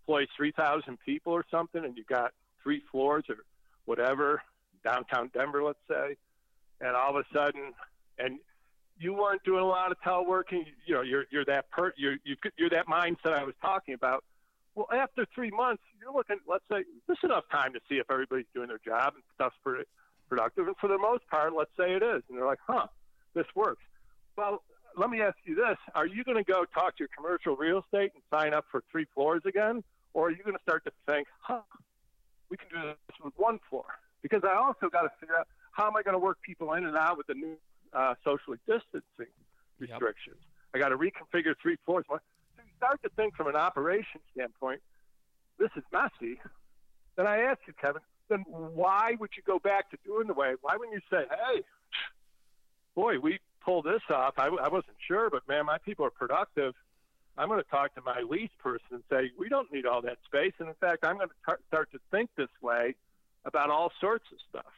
[0.02, 3.36] employs three thousand people or something, and you've got three floors or
[3.84, 4.42] whatever
[4.84, 6.16] downtown Denver, let's say,
[6.80, 7.72] and all of a sudden,
[8.18, 8.38] and
[9.00, 10.64] you weren't doing a lot of teleworking.
[10.86, 14.22] You know, you're you're that per you're you, you're that mindset I was talking about.
[14.74, 16.36] Well, after three months, you're looking.
[16.46, 19.56] Let's say this is enough time to see if everybody's doing their job and stuff's
[19.64, 19.82] pro-
[20.28, 20.68] productive.
[20.68, 22.86] And for the most part, let's say it is, and they're like, "Huh,
[23.34, 23.82] this works."
[24.36, 24.62] Well,
[24.96, 27.78] let me ask you this: Are you going to go talk to your commercial real
[27.78, 29.82] estate and sign up for three floors again,
[30.12, 31.62] or are you going to start to think, "Huh,
[32.50, 33.86] we can do this with one floor"?
[34.22, 36.84] Because I also got to figure out how am I going to work people in
[36.84, 37.56] and out with the new
[37.92, 39.32] uh, socially distancing
[39.80, 39.88] Yep.
[39.92, 40.36] restrictions.
[40.74, 42.04] I got to reconfigure three floors.
[42.08, 42.20] So
[42.58, 44.82] you start to think from an operation standpoint,
[45.58, 46.38] this is messy.
[47.16, 50.54] Then I ask you, Kevin, then why would you go back to doing the way?
[50.60, 51.62] Why wouldn't you say, hey,
[52.94, 54.34] boy, we pulled this off.
[54.38, 56.74] I, I wasn't sure, but man, my people are productive.
[57.38, 60.18] I'm going to talk to my lease person and say, we don't need all that
[60.26, 60.52] space.
[60.58, 62.94] And in fact, I'm going to tar- start to think this way
[63.46, 64.72] about all sorts of stuff.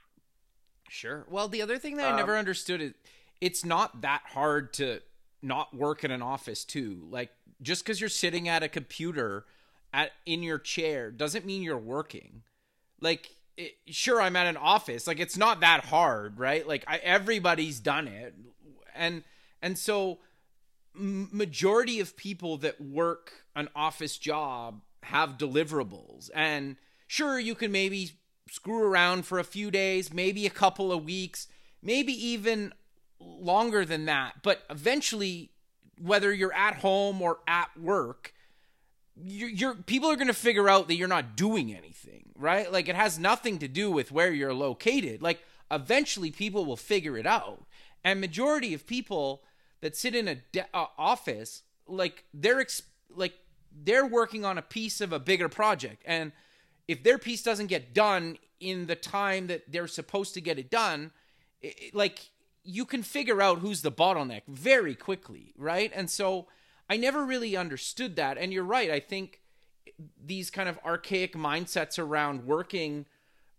[0.93, 1.25] Sure.
[1.29, 2.93] Well, the other thing that I Um, never understood is
[3.41, 5.01] it's not that hard to
[5.41, 7.07] not work in an office too.
[7.11, 7.31] Like
[7.63, 9.47] just because you're sitting at a computer
[9.95, 12.43] at in your chair doesn't mean you're working.
[13.01, 15.07] Like it, sure, I'm at an office.
[15.07, 16.69] Like it's not that hard, right?
[16.69, 18.35] Like I, everybody's done it,
[18.95, 19.25] and
[19.63, 20.19] and so
[20.95, 26.77] majority of people that work an office job have deliverables and
[27.07, 28.11] sure you can maybe
[28.51, 31.49] screw around for a few days maybe a couple of weeks
[31.83, 32.73] maybe even
[33.19, 34.35] longer than that.
[34.43, 35.51] But eventually
[36.01, 38.35] whether you're at home or at work
[39.15, 42.71] you're, you're people are going to figure out that you're not doing anything right?
[42.71, 45.23] Like it has nothing to do with where you're located.
[45.23, 47.65] Like eventually people will figure it out.
[48.05, 49.45] And majority of people
[49.81, 52.83] that sit in a de- uh, office like they're ex-
[53.15, 53.35] like
[53.73, 56.03] they're working on a piece of a bigger project.
[56.05, 56.33] And
[56.89, 60.71] if their piece doesn't get done in the time that they're supposed to get it
[60.71, 61.11] done
[61.65, 62.31] i i- like
[62.65, 65.91] you can figure out who's the bottleneck very quickly right?
[65.95, 66.47] And so
[66.91, 68.39] i never really understood that.
[68.39, 69.41] And you're right i think
[70.25, 73.07] these kind of archaic mindsets around working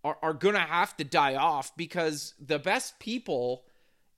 [0.03, 3.63] are, are going to have to die off because the best people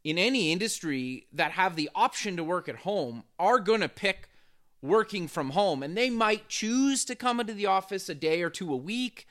[0.03, 4.29] in any industry that have the option to work at home are going to pick
[4.87, 8.49] working from home and they might choose to come into the office a day or
[8.49, 9.27] two a week.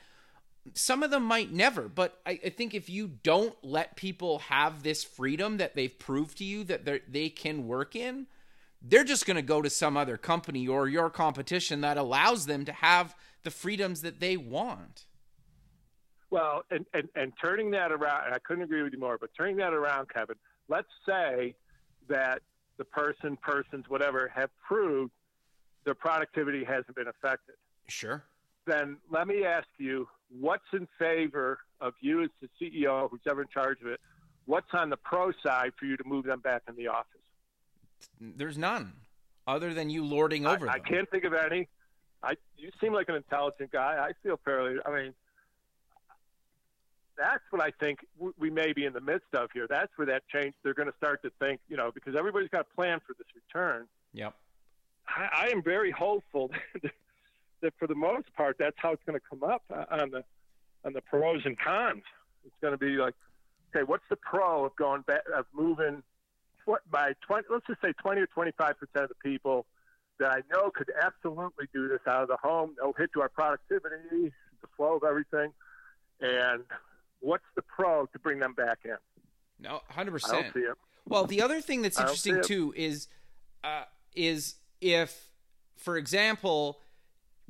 [0.73, 4.81] Some of them might never but i, I think if you don't let people have
[4.81, 8.25] this freedom that they've proved to you that they can work in
[8.87, 12.65] they're just going to go to some other company or your competition that allows them
[12.65, 15.05] to have the freedoms that they want.
[16.29, 19.57] Well, and, and, and turning that around, I couldn't agree with you more, but turning
[19.57, 20.35] that around, Kevin,
[20.67, 21.55] let's say
[22.07, 22.41] that
[22.77, 25.13] the person, persons, whatever, have proved
[25.85, 27.55] their productivity hasn't been affected.
[27.87, 28.23] sure
[28.65, 30.07] Then let me ask you,
[30.39, 34.01] what's in favor of you as the CEO, who's ever in charge of it?
[34.45, 37.11] What's on the pro side for you to move them back in the office?
[38.19, 38.93] there's none
[39.47, 41.67] other than you lording over I, I can't think of any.
[42.21, 43.97] I you seem like an intelligent guy.
[43.99, 44.77] I feel fairly.
[44.85, 45.13] I mean,
[47.17, 47.99] that's what I think
[48.37, 49.65] we may be in the midst of here.
[49.67, 50.53] That's where that change.
[50.61, 53.27] They're going to start to think, you know, because everybody's got a plan for this
[53.33, 53.87] return.
[54.13, 54.35] yep
[55.07, 56.51] I, I am very hopeful
[57.61, 60.23] that for the most part, that's how it's going to come up uh, on the
[60.83, 62.03] on the pros and cons.
[62.45, 63.15] It's going to be like,
[63.75, 66.03] okay, what's the pro of going back of moving
[66.63, 67.47] tw- by twenty?
[67.49, 69.65] Let's just say twenty or twenty five percent of the people
[70.19, 72.75] that I know could absolutely do this out of the home.
[72.79, 75.51] No hit to our productivity, the flow of everything,
[76.21, 76.63] and
[77.19, 78.95] what's the pro to bring them back in?
[79.57, 80.75] no 100% I don't see it.
[81.07, 83.07] Well, the other thing that's interesting too is
[83.63, 83.83] uh,
[84.15, 85.29] is if,
[85.75, 86.79] for example,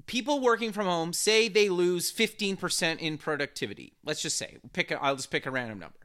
[0.05, 3.93] people working from home say they lose fifteen percent in productivity.
[4.03, 4.91] Let's just say pick.
[4.91, 5.97] A, I'll just pick a random number.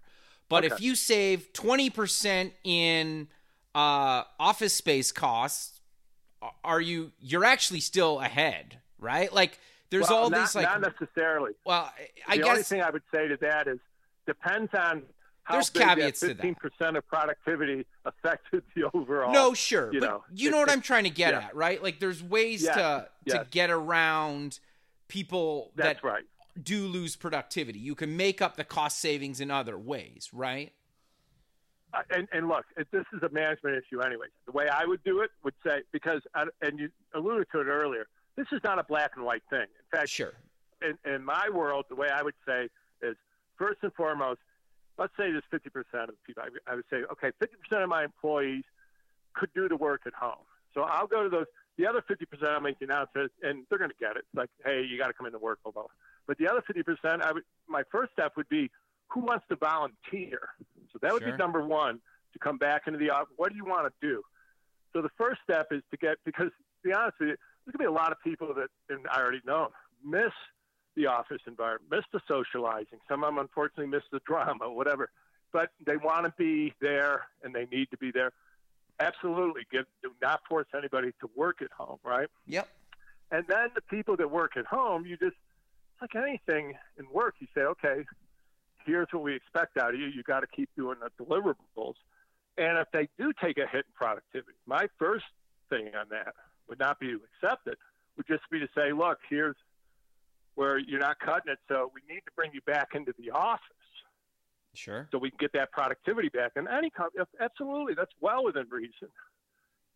[0.48, 3.28] But if you save twenty percent in
[3.74, 5.80] uh, office space costs,
[6.64, 9.32] are you you're actually still ahead, right?
[9.32, 9.58] Like
[9.90, 11.52] there's well, all not, these like not necessarily.
[11.64, 11.92] Well,
[12.26, 13.78] I the guess the only thing I would say to that is
[14.26, 15.02] depends on
[15.52, 16.56] There's caveats to that that.
[16.80, 19.32] 15% of productivity affected the overall.
[19.32, 21.40] No, sure, you but know, you know what I'm trying to get yeah.
[21.46, 21.82] at, right?
[21.82, 24.60] Like there's ways Yes, to to get around
[25.08, 26.24] people That's that right.
[26.62, 27.78] do lose productivity.
[27.78, 30.72] You can make up the cost savings in other ways, right?
[31.92, 34.26] Uh, and, and look, this is a management issue anyway.
[34.46, 37.66] The way I would do it would say, because, I, and you alluded to it
[37.66, 39.62] earlier, this is not a black and white thing.
[39.62, 40.34] In fact, Sure.
[40.82, 42.68] in, in my world, the way I would say
[43.02, 43.16] is
[43.58, 44.38] first and foremost,
[45.00, 46.42] let's say there's 50% of people.
[46.44, 48.64] I, I would say, okay, 50% of my employees
[49.34, 50.44] could do the work at home.
[50.74, 51.46] So I'll go to those.
[51.78, 54.24] The other 50%, I'll make the announcement, and they're going to get it.
[54.28, 55.84] It's like, hey, you got to come into work, blah.
[56.26, 58.70] But the other 50%, I would, my first step would be,
[59.08, 60.50] who wants to volunteer?
[60.92, 61.32] So that would Sure.
[61.32, 62.00] be number one
[62.34, 63.32] to come back into the office.
[63.36, 64.22] What do you want to do?
[64.92, 67.86] So the first step is to get, because to be honest with you, there's going
[67.86, 69.70] to be a lot of people that, and I already know,
[70.04, 70.32] miss
[70.96, 72.98] the office environment, miss the socializing.
[73.08, 75.10] Some of them unfortunately miss the drama, whatever.
[75.52, 78.32] But they want to be there and they need to be there.
[79.00, 79.62] Absolutely.
[79.70, 82.28] Give, do not force anybody to work at home, right?
[82.46, 82.68] Yep.
[83.32, 85.36] And then the people that work at home, you just,
[86.00, 88.04] like anything in work, you say, okay,
[88.84, 90.06] here's what we expect out of you.
[90.06, 91.94] You got to keep doing the deliverables.
[92.58, 95.24] And if they do take a hit in productivity, my first
[95.68, 96.34] thing on that
[96.68, 97.78] would not be to accept it,
[98.16, 99.56] would just be to say, look, here's
[100.54, 101.58] where you're not cutting it.
[101.68, 103.64] So we need to bring you back into the office
[104.74, 105.08] Sure.
[105.10, 106.52] so we can get that productivity back.
[106.56, 109.08] And any company, absolutely, that's well within reason.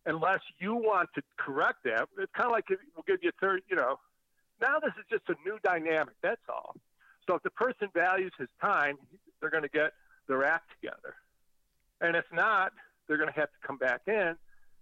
[0.05, 3.45] Unless you want to correct that, it's kind of like if, we'll give you a
[3.45, 3.99] third, you know.
[4.61, 6.15] Now this is just a new dynamic.
[6.21, 6.75] That's all.
[7.27, 8.97] So if the person values his time,
[9.41, 9.93] they're going to get
[10.27, 11.15] their act together.
[12.01, 12.71] And if not,
[13.07, 14.35] they're going to have to come back in.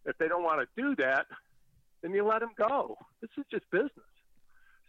[0.06, 1.28] If they don't want to do that,
[2.02, 2.98] then you let them go.
[3.22, 3.92] This is just business.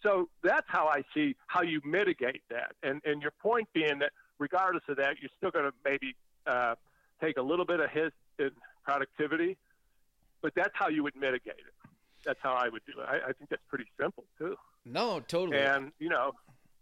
[0.04, 2.72] So that's how I see how you mitigate that.
[2.82, 6.14] And and your point being that regardless of that, you're still going to maybe
[6.46, 6.74] uh,
[7.20, 8.50] take a little bit of hit in
[8.84, 9.56] productivity,
[10.42, 11.90] but that's how you would mitigate it.
[12.24, 13.06] That's how I would do it.
[13.08, 14.56] I, I think that's pretty simple too.
[14.84, 15.58] No, totally.
[15.58, 16.32] And you know,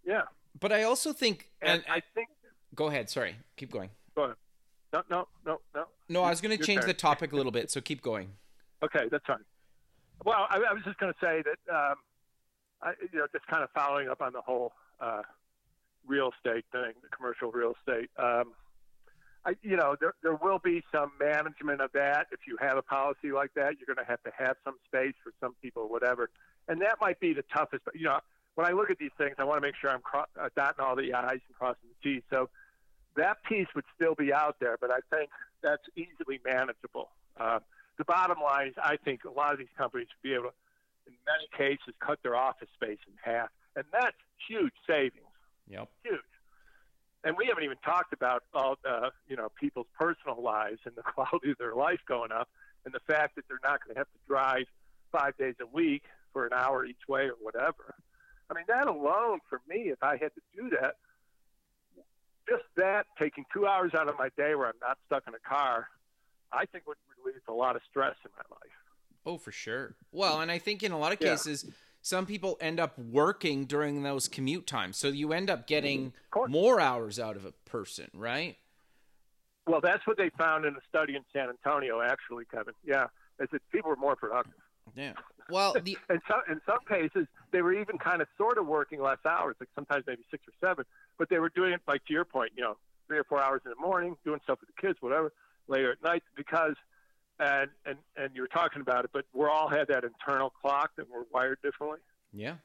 [0.04, 0.22] yeah.
[0.58, 2.28] but I also think, And, and, I think
[2.74, 3.08] go ahead.
[3.08, 3.90] Sorry, keep going.
[4.16, 4.36] go ahead.
[4.92, 5.84] No, no, no, no.
[6.08, 6.88] No, I was going to change turn.
[6.88, 8.30] the topic a little bit, so keep going.
[8.84, 9.38] Okay, that's fine.
[10.24, 11.94] Well, I, I was just going to say that, um,
[12.82, 15.22] I, you know, just kind of following up on the whole uh,
[16.06, 18.10] real estate thing, the commercial real estate.
[18.18, 18.52] Um,
[19.44, 22.28] I, you know, there there will be some management of that.
[22.30, 25.14] If you have a policy like that, you're going to have to have some space
[25.22, 26.30] for some people, whatever,
[26.68, 27.84] and that might be the toughest.
[27.84, 28.20] But you know,
[28.54, 30.84] when I look at these things, I want to make sure I'm cro- uh, dotting
[30.84, 32.22] all the i's and crossing the t's.
[32.30, 32.50] So
[33.16, 35.30] that piece would still be out there, but I think
[35.62, 37.10] that's easily manageable.
[37.38, 37.60] Uh,
[37.98, 40.54] the bottom line is, I think a lot of these companies would be able to,
[41.06, 44.16] in many cases, cut their office space in half, and that's
[44.48, 45.26] huge savings,
[45.68, 45.88] Yep.
[46.02, 46.20] huge.
[47.24, 51.02] And we haven't even talked about all, uh, you know, people's personal lives and the
[51.14, 52.48] quality of their life going up,
[52.84, 54.64] and the fact that they're not going to have to drive
[55.12, 57.94] five days a week for an hour each way or whatever.
[58.50, 60.96] I mean, that alone for me, if I had to do that,
[62.48, 65.38] just that taking two hours out of my day where I'm not stuck in a
[65.38, 65.88] car,
[66.52, 68.72] I think would relieve a lot of stress in my life.
[69.24, 69.94] Oh, for sure.
[70.10, 71.30] Well, and I think in a lot of Yeah.
[71.30, 76.12] cases, some people end up working during those commute times, so you end up getting
[76.32, 76.50] mm-hmm.
[76.50, 78.58] more hours out of a person, right?
[79.66, 82.74] Well, that's what they found in a study in San Antonio, actually, Kevin.
[82.84, 83.06] Yeah,
[83.38, 84.54] is that people were more productive.
[84.96, 85.12] Yeah.
[85.48, 89.00] Well, the In some in some cases, they were even kind of sort of working
[89.00, 90.84] less hours, like sometimes maybe six or seven,
[91.18, 93.62] but they were doing it like to your point, you know, three or four hours
[93.64, 95.32] in the morning, doing stuff with the kids, whatever,
[95.68, 96.74] later at night, because
[97.38, 100.90] and and and you were talking about it, but we all had that internal clock
[100.96, 101.98] that we're wired differently.
[102.32, 102.56] yeah.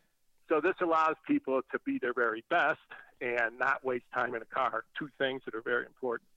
[0.49, 2.79] So this allows people to be their very best
[3.19, 4.85] and not waste time in a car.
[4.97, 6.29] Two things that are very important.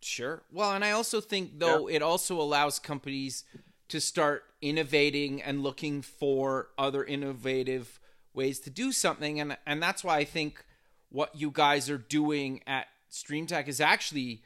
[0.00, 0.42] Sure.
[0.50, 3.44] Well, and I also think though it also allows companies
[3.88, 8.00] to start innovating and looking for other innovative
[8.32, 10.64] ways to do something and and that's why I think
[11.10, 14.42] what you guys are doing at StreamTek is actually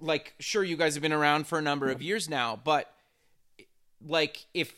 [0.00, 2.92] like sure you guys have been around for a number of years now, but
[4.06, 4.74] like if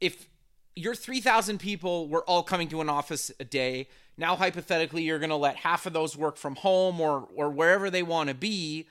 [0.00, 0.28] if
[0.76, 5.30] your 3000 people were all coming to an office a day, now hypothetically you're going
[5.30, 8.86] to let half of those work from home or or wherever they want to be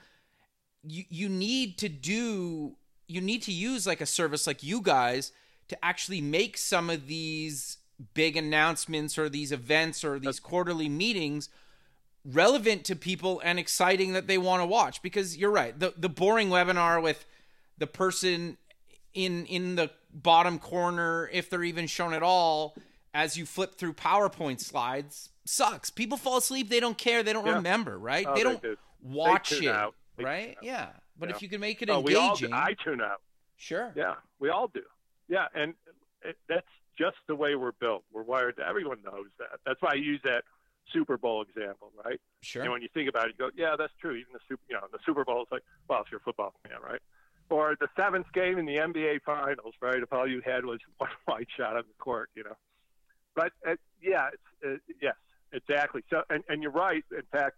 [0.84, 2.76] you you need to do
[3.08, 5.32] you need to use like a service like you guys
[5.68, 7.78] to actually make some of these
[8.14, 11.50] big announcements or these events or these quarterly meetings
[12.26, 16.08] relevant to people and exciting that they want to watch because you're right the the
[16.08, 17.26] boring webinar with
[17.78, 18.58] the person
[19.14, 22.76] in in the bottom corner, if they're even shown at all,
[23.14, 25.90] as you flip through PowerPoint slides, sucks.
[25.90, 26.70] People fall asleep.
[26.70, 27.24] They don't care.
[27.24, 27.56] They don't Yeah.
[27.56, 28.26] remember, right?
[28.28, 28.78] Oh, they they don't do.
[29.02, 30.56] watch tune it, right?
[30.62, 30.90] Yeah.
[31.18, 31.36] But Yeah.
[31.36, 32.46] if you can make it Oh, we all do.
[32.46, 33.22] engaging, I tune out.
[33.58, 33.92] sure.
[33.96, 34.84] Yeah, we all do.
[35.28, 35.74] Yeah, and
[36.24, 36.68] it, that's
[36.98, 38.04] just the way we're built.
[38.12, 38.58] We're wired.
[38.58, 39.60] To, everyone knows that.
[39.66, 40.44] That's why I use that
[40.92, 42.20] Super Bowl example, right?
[42.42, 42.64] Sure.
[42.64, 44.12] And when you think about it, you go, yeah, that's true.
[44.12, 46.54] Even the super, you know, the Super Bowl is like, well, if you're a football
[46.68, 47.02] fan, right?
[47.50, 49.98] Or the seventh game in the NBA Finals, right?
[49.98, 52.58] If all you had was one white shot on the court, you know.
[53.36, 55.16] But uh, yeah, it's, uh, yes,
[55.52, 56.04] exactly.
[56.10, 57.04] So, and, and you're right.
[57.12, 57.58] In fact,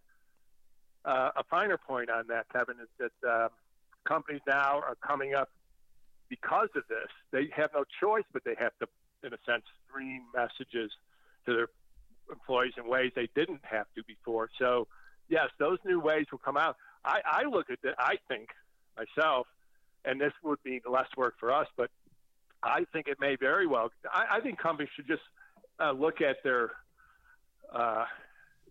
[1.03, 3.49] uh, a finer point on that, Kevin, is that uh,
[4.07, 5.49] companies now are coming up
[6.30, 7.09] because of this.
[7.32, 8.88] They have no choice, but they have to,
[9.23, 10.91] in a sense, stream messages
[11.45, 11.67] to their
[12.32, 14.49] employees in ways they didn't have to before.
[14.59, 14.88] So,
[15.30, 16.78] yes, those new ways will come out.
[17.03, 18.49] I, I look at it, I think
[18.97, 19.47] myself,
[20.03, 21.89] and this would be less work for us, but
[22.63, 23.91] I think it may very well.
[24.11, 25.21] I, I think companies should just
[25.80, 26.71] uh, look at their,
[27.73, 28.05] uh,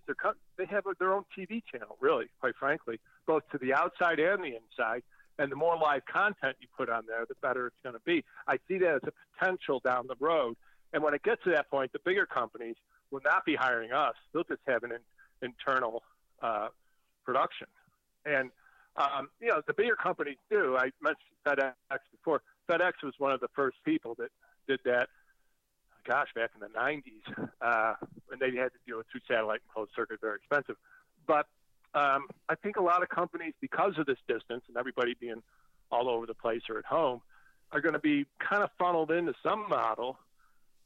[0.07, 0.17] their
[0.57, 4.57] they have their own TV channel, really, quite frankly, both to the outside and the
[4.57, 5.03] inside.
[5.39, 8.25] And the more live content you put on there, the better it's going to be.
[8.47, 10.57] I see that as a potential down the road.
[10.93, 12.77] And when it gets to that point, the bigger companies
[13.15, 14.15] will not be hiring us.
[14.33, 14.99] They'll just have an in,
[15.41, 16.03] internal
[16.43, 16.69] uh,
[17.25, 17.69] production.
[18.27, 18.51] And,
[18.97, 20.77] um, you know, the bigger companies do.
[20.77, 21.75] I mentioned FedEx
[22.11, 22.43] before.
[22.69, 24.31] FedEx was one of the first people that
[24.67, 25.09] did that,
[26.05, 27.51] gosh, back in the 90s.
[27.63, 27.95] Uh,
[28.33, 30.77] and they had to deal with through satellite and closed circuit, very expensive.
[31.25, 31.47] But
[31.95, 35.41] um, I think a lot of companies, because of this distance and everybody being
[35.93, 37.21] all over the place or at home,
[37.71, 40.19] are going to be kind of funneled into some model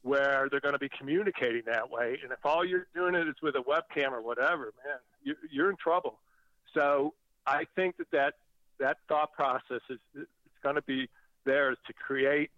[0.01, 2.17] where they're going to be communicating that way.
[2.23, 5.69] And if all you're doing it is with a webcam or whatever, man, you, you're
[5.69, 6.19] in trouble.
[6.73, 7.13] So
[7.45, 8.33] I think that that,
[8.79, 10.29] that thought process is it's
[10.63, 11.09] going to be
[11.45, 12.49] there to create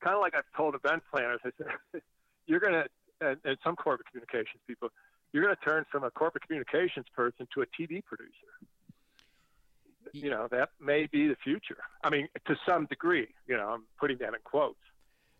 [0.00, 1.40] kind of like I've told event planners.
[1.44, 2.02] I said,
[2.46, 2.84] you're going to,
[3.20, 4.90] and, and some corporate communications people,
[5.32, 8.32] you're going to turn from a corporate communications person to a TV producer.
[10.12, 11.78] You know, that may be the future.
[12.02, 14.78] I mean, to some degree, you know, I'm putting that in quotes.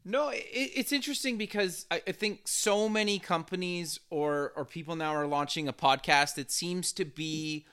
[0.08, 5.14] No, it, it's interesting because I, I think so many companies or or people now
[5.14, 6.38] are launching a podcast.
[6.38, 7.66] It seems to be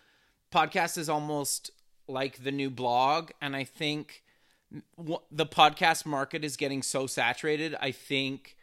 [0.53, 1.71] podcast is almost
[2.09, 4.23] like the new blog, and I think
[5.31, 7.73] the podcast market is getting so saturated.
[7.79, 8.57] I think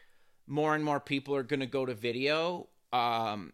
[0.45, 3.53] more and more people are going to go to video um,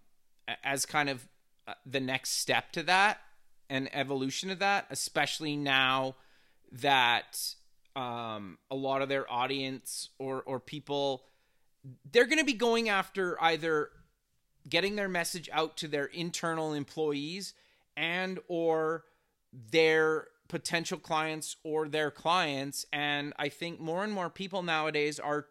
[0.66, 1.30] as kind of
[1.66, 3.22] uh, the next step to that
[3.70, 6.16] and evolution of that, especially now
[6.74, 7.56] that
[7.96, 11.24] um, a lot of their audience or or people
[12.12, 13.90] they're going to be going after either
[14.68, 17.54] getting their message out to their internal employees
[17.96, 19.04] and or
[19.72, 22.86] their potential clients or their clients.
[22.92, 25.48] And i think more and more people nowadays are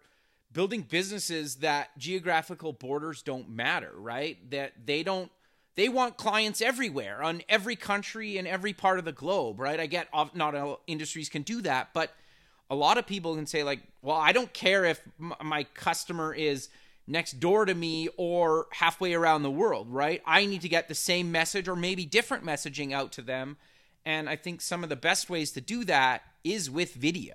[0.52, 4.50] building businesses that geographical borders don't matter right?
[4.50, 5.30] That they don't
[5.76, 9.80] they want clients everywhere on every country and every part of the globe right?
[9.80, 12.12] I get not all industries can do that but
[12.70, 15.00] a lot of people can say like well i don't care if
[15.42, 16.68] my customer is
[17.06, 20.94] next door to me or halfway around the world right i need to get the
[20.94, 23.56] same message or maybe different messaging out to them
[24.04, 27.34] and i think some of the best ways to do that is with video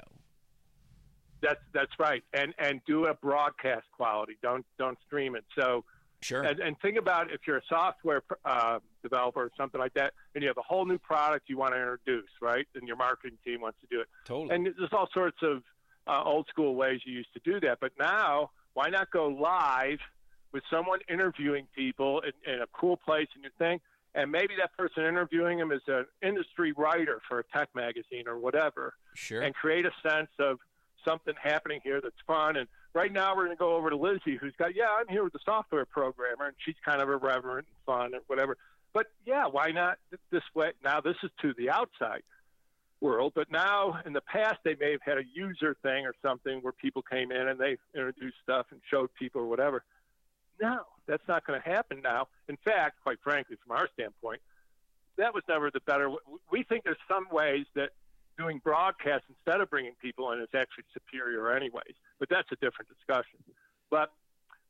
[1.41, 4.37] That's that's right, and and do a broadcast quality.
[4.41, 5.43] Don't don't stream it.
[5.59, 5.83] So
[6.23, 10.13] sure and, and think about if you're a software uh, developer or something like that,
[10.33, 12.65] and you have a whole new product you want to introduce, right?
[12.75, 14.07] And your marketing team wants to do it.
[14.25, 15.63] totally And there's all sorts of
[16.07, 17.79] uh, old school ways you used to do that.
[17.79, 19.99] But now, why not go live
[20.51, 23.79] with someone interviewing people in, in a cool place in your thing?
[24.15, 28.37] And maybe that person interviewing them is an industry writer for a tech magazine or
[28.37, 30.59] whatever, sure and create a sense of
[31.03, 32.57] something happening here that's fun.
[32.57, 35.23] And right now, we're going to go over to Lizzie, who's got, yeah, I'm here
[35.23, 38.57] with the software programmer, and she's kind of irreverent and fun and whatever.
[38.93, 39.97] But yeah, why not
[40.31, 40.71] this way?
[40.83, 42.21] Now, this is to the outside
[43.01, 46.59] world, but now in the past, they may have had a user thing or something
[46.61, 49.83] where people came in and they introduced stuff and showed people or whatever.
[50.61, 52.27] No, that's not going to happen now.
[52.47, 54.41] In fact, quite frankly, from our standpoint,
[55.17, 56.11] that was never the better.
[56.51, 57.89] We think there's some ways that
[58.37, 61.95] doing broadcast instead of bringing people in is actually superior, anyways.
[62.19, 63.39] But that's a different discussion.
[63.89, 64.09] But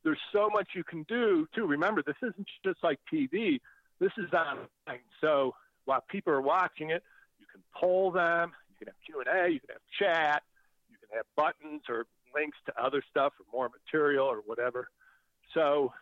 [0.04, 1.66] there's so much you can do too.
[1.66, 3.60] Remember, this isn't just like TV.
[4.00, 5.00] This is online.
[5.20, 5.54] So
[5.86, 7.02] while people are watching it,
[7.38, 8.52] you can poll them.
[8.70, 9.52] You can have Q and A.
[9.52, 10.42] You can have chat.
[10.90, 14.88] You can have buttons or links to other stuff or more material or whatever.
[15.54, 15.92] So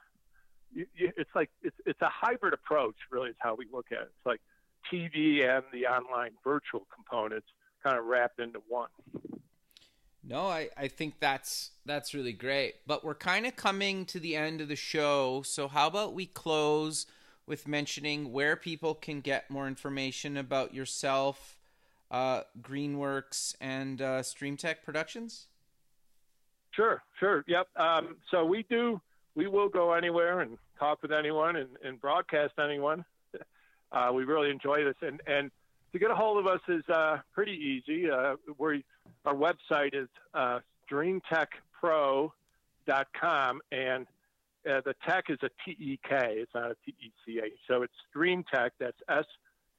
[0.72, 2.96] you, you, it's like it's it's a hybrid approach.
[3.10, 4.10] Really, is how we look at it.
[4.16, 4.40] It's like
[4.92, 7.46] TV and the online virtual components
[7.82, 8.88] kind of wrapped into one.
[10.24, 12.76] No, I, I think that's that's really great.
[12.86, 16.26] But we're kind of coming to the end of the show, so how about we
[16.26, 17.06] close
[17.46, 21.58] with mentioning where people can get more information about yourself,
[22.10, 25.48] uh, Greenworks, and uh, StreamTek Productions?
[26.70, 27.44] Sure, sure.
[27.48, 27.68] Yep.
[27.76, 29.00] Um, so we do,
[29.34, 33.04] we will go anywhere and talk with anyone and, and broadcast anyone.
[33.92, 34.96] Uh, we really enjoy this.
[35.02, 35.50] And, and
[35.92, 38.10] to get a hold of us is uh, pretty easy.
[38.10, 38.82] Uh, we
[39.24, 40.58] our website is uh,
[40.90, 44.06] streamtekpro.com, and
[44.68, 46.38] uh, the tech is a T E K.
[46.38, 47.52] It's not a T E C A.
[47.68, 48.70] So it's StreamTek.
[48.80, 49.26] That's S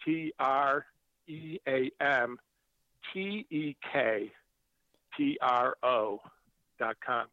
[0.05, 0.85] T R
[1.27, 2.39] E A M
[3.11, 4.31] T E K
[5.17, 6.21] P R O
[6.79, 7.27] dot com.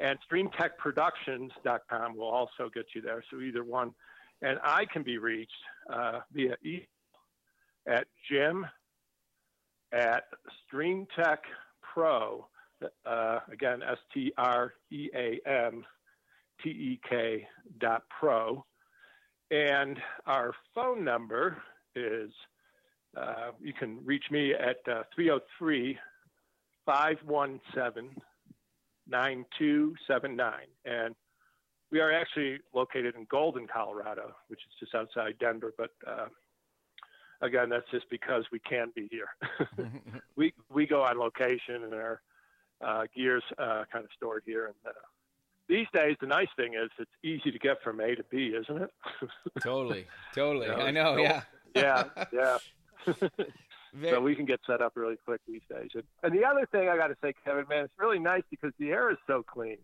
[0.00, 3.24] And streamtekproductions.com will also get you there.
[3.30, 3.94] So either one.
[4.44, 5.52] And I can be reached
[5.90, 6.82] uh, via email
[7.86, 8.66] at jim
[9.90, 10.24] at
[10.72, 11.38] StreamTek
[11.80, 12.46] Pro,
[13.06, 15.84] uh, again, S T R E A M
[16.62, 17.46] T E K
[17.78, 18.64] dot pro.
[19.50, 21.56] And our phone number
[21.94, 22.30] is
[23.16, 25.96] uh, you can reach me at uh, 303
[26.84, 28.10] 517
[29.08, 30.52] 9279.
[30.84, 31.14] And
[31.94, 36.26] we are actually located in Golden, Colorado, which is just outside Denver, but uh,
[37.40, 39.28] again, that's just because we can be here.
[40.36, 42.20] we we go on location, and our
[42.84, 44.66] uh, gears uh, kind of stored here.
[44.66, 44.90] And uh,
[45.68, 48.82] these days, the nice thing is it's easy to get from A to B, isn't
[48.82, 48.90] it?
[49.62, 50.66] totally, totally.
[50.66, 51.14] You know, I know.
[51.14, 51.42] So, yeah.
[51.76, 52.04] yeah.
[52.32, 52.58] Yeah.
[54.10, 55.90] so we can get set up really quick these days.
[55.94, 58.72] And, and the other thing I got to say, Kevin, man, it's really nice because
[58.80, 59.76] the air is so clean.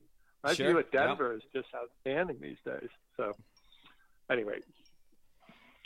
[0.42, 0.68] My sure.
[0.68, 2.88] view at Denver is just outstanding these days.
[3.16, 3.34] So,
[4.30, 4.60] anyway,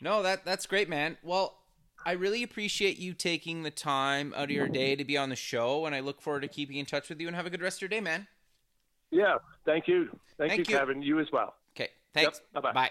[0.00, 1.16] no, that that's great, man.
[1.22, 1.58] Well,
[2.06, 5.36] I really appreciate you taking the time out of your day to be on the
[5.36, 7.26] show, and I look forward to keeping in touch with you.
[7.26, 8.26] And have a good rest of your day, man.
[9.10, 11.02] Yeah, thank you, thank, thank you, you, Kevin.
[11.02, 11.54] You as well.
[11.76, 12.40] Okay, thanks.
[12.54, 12.62] Yep.
[12.62, 12.72] Bye-bye.
[12.72, 12.90] Bye.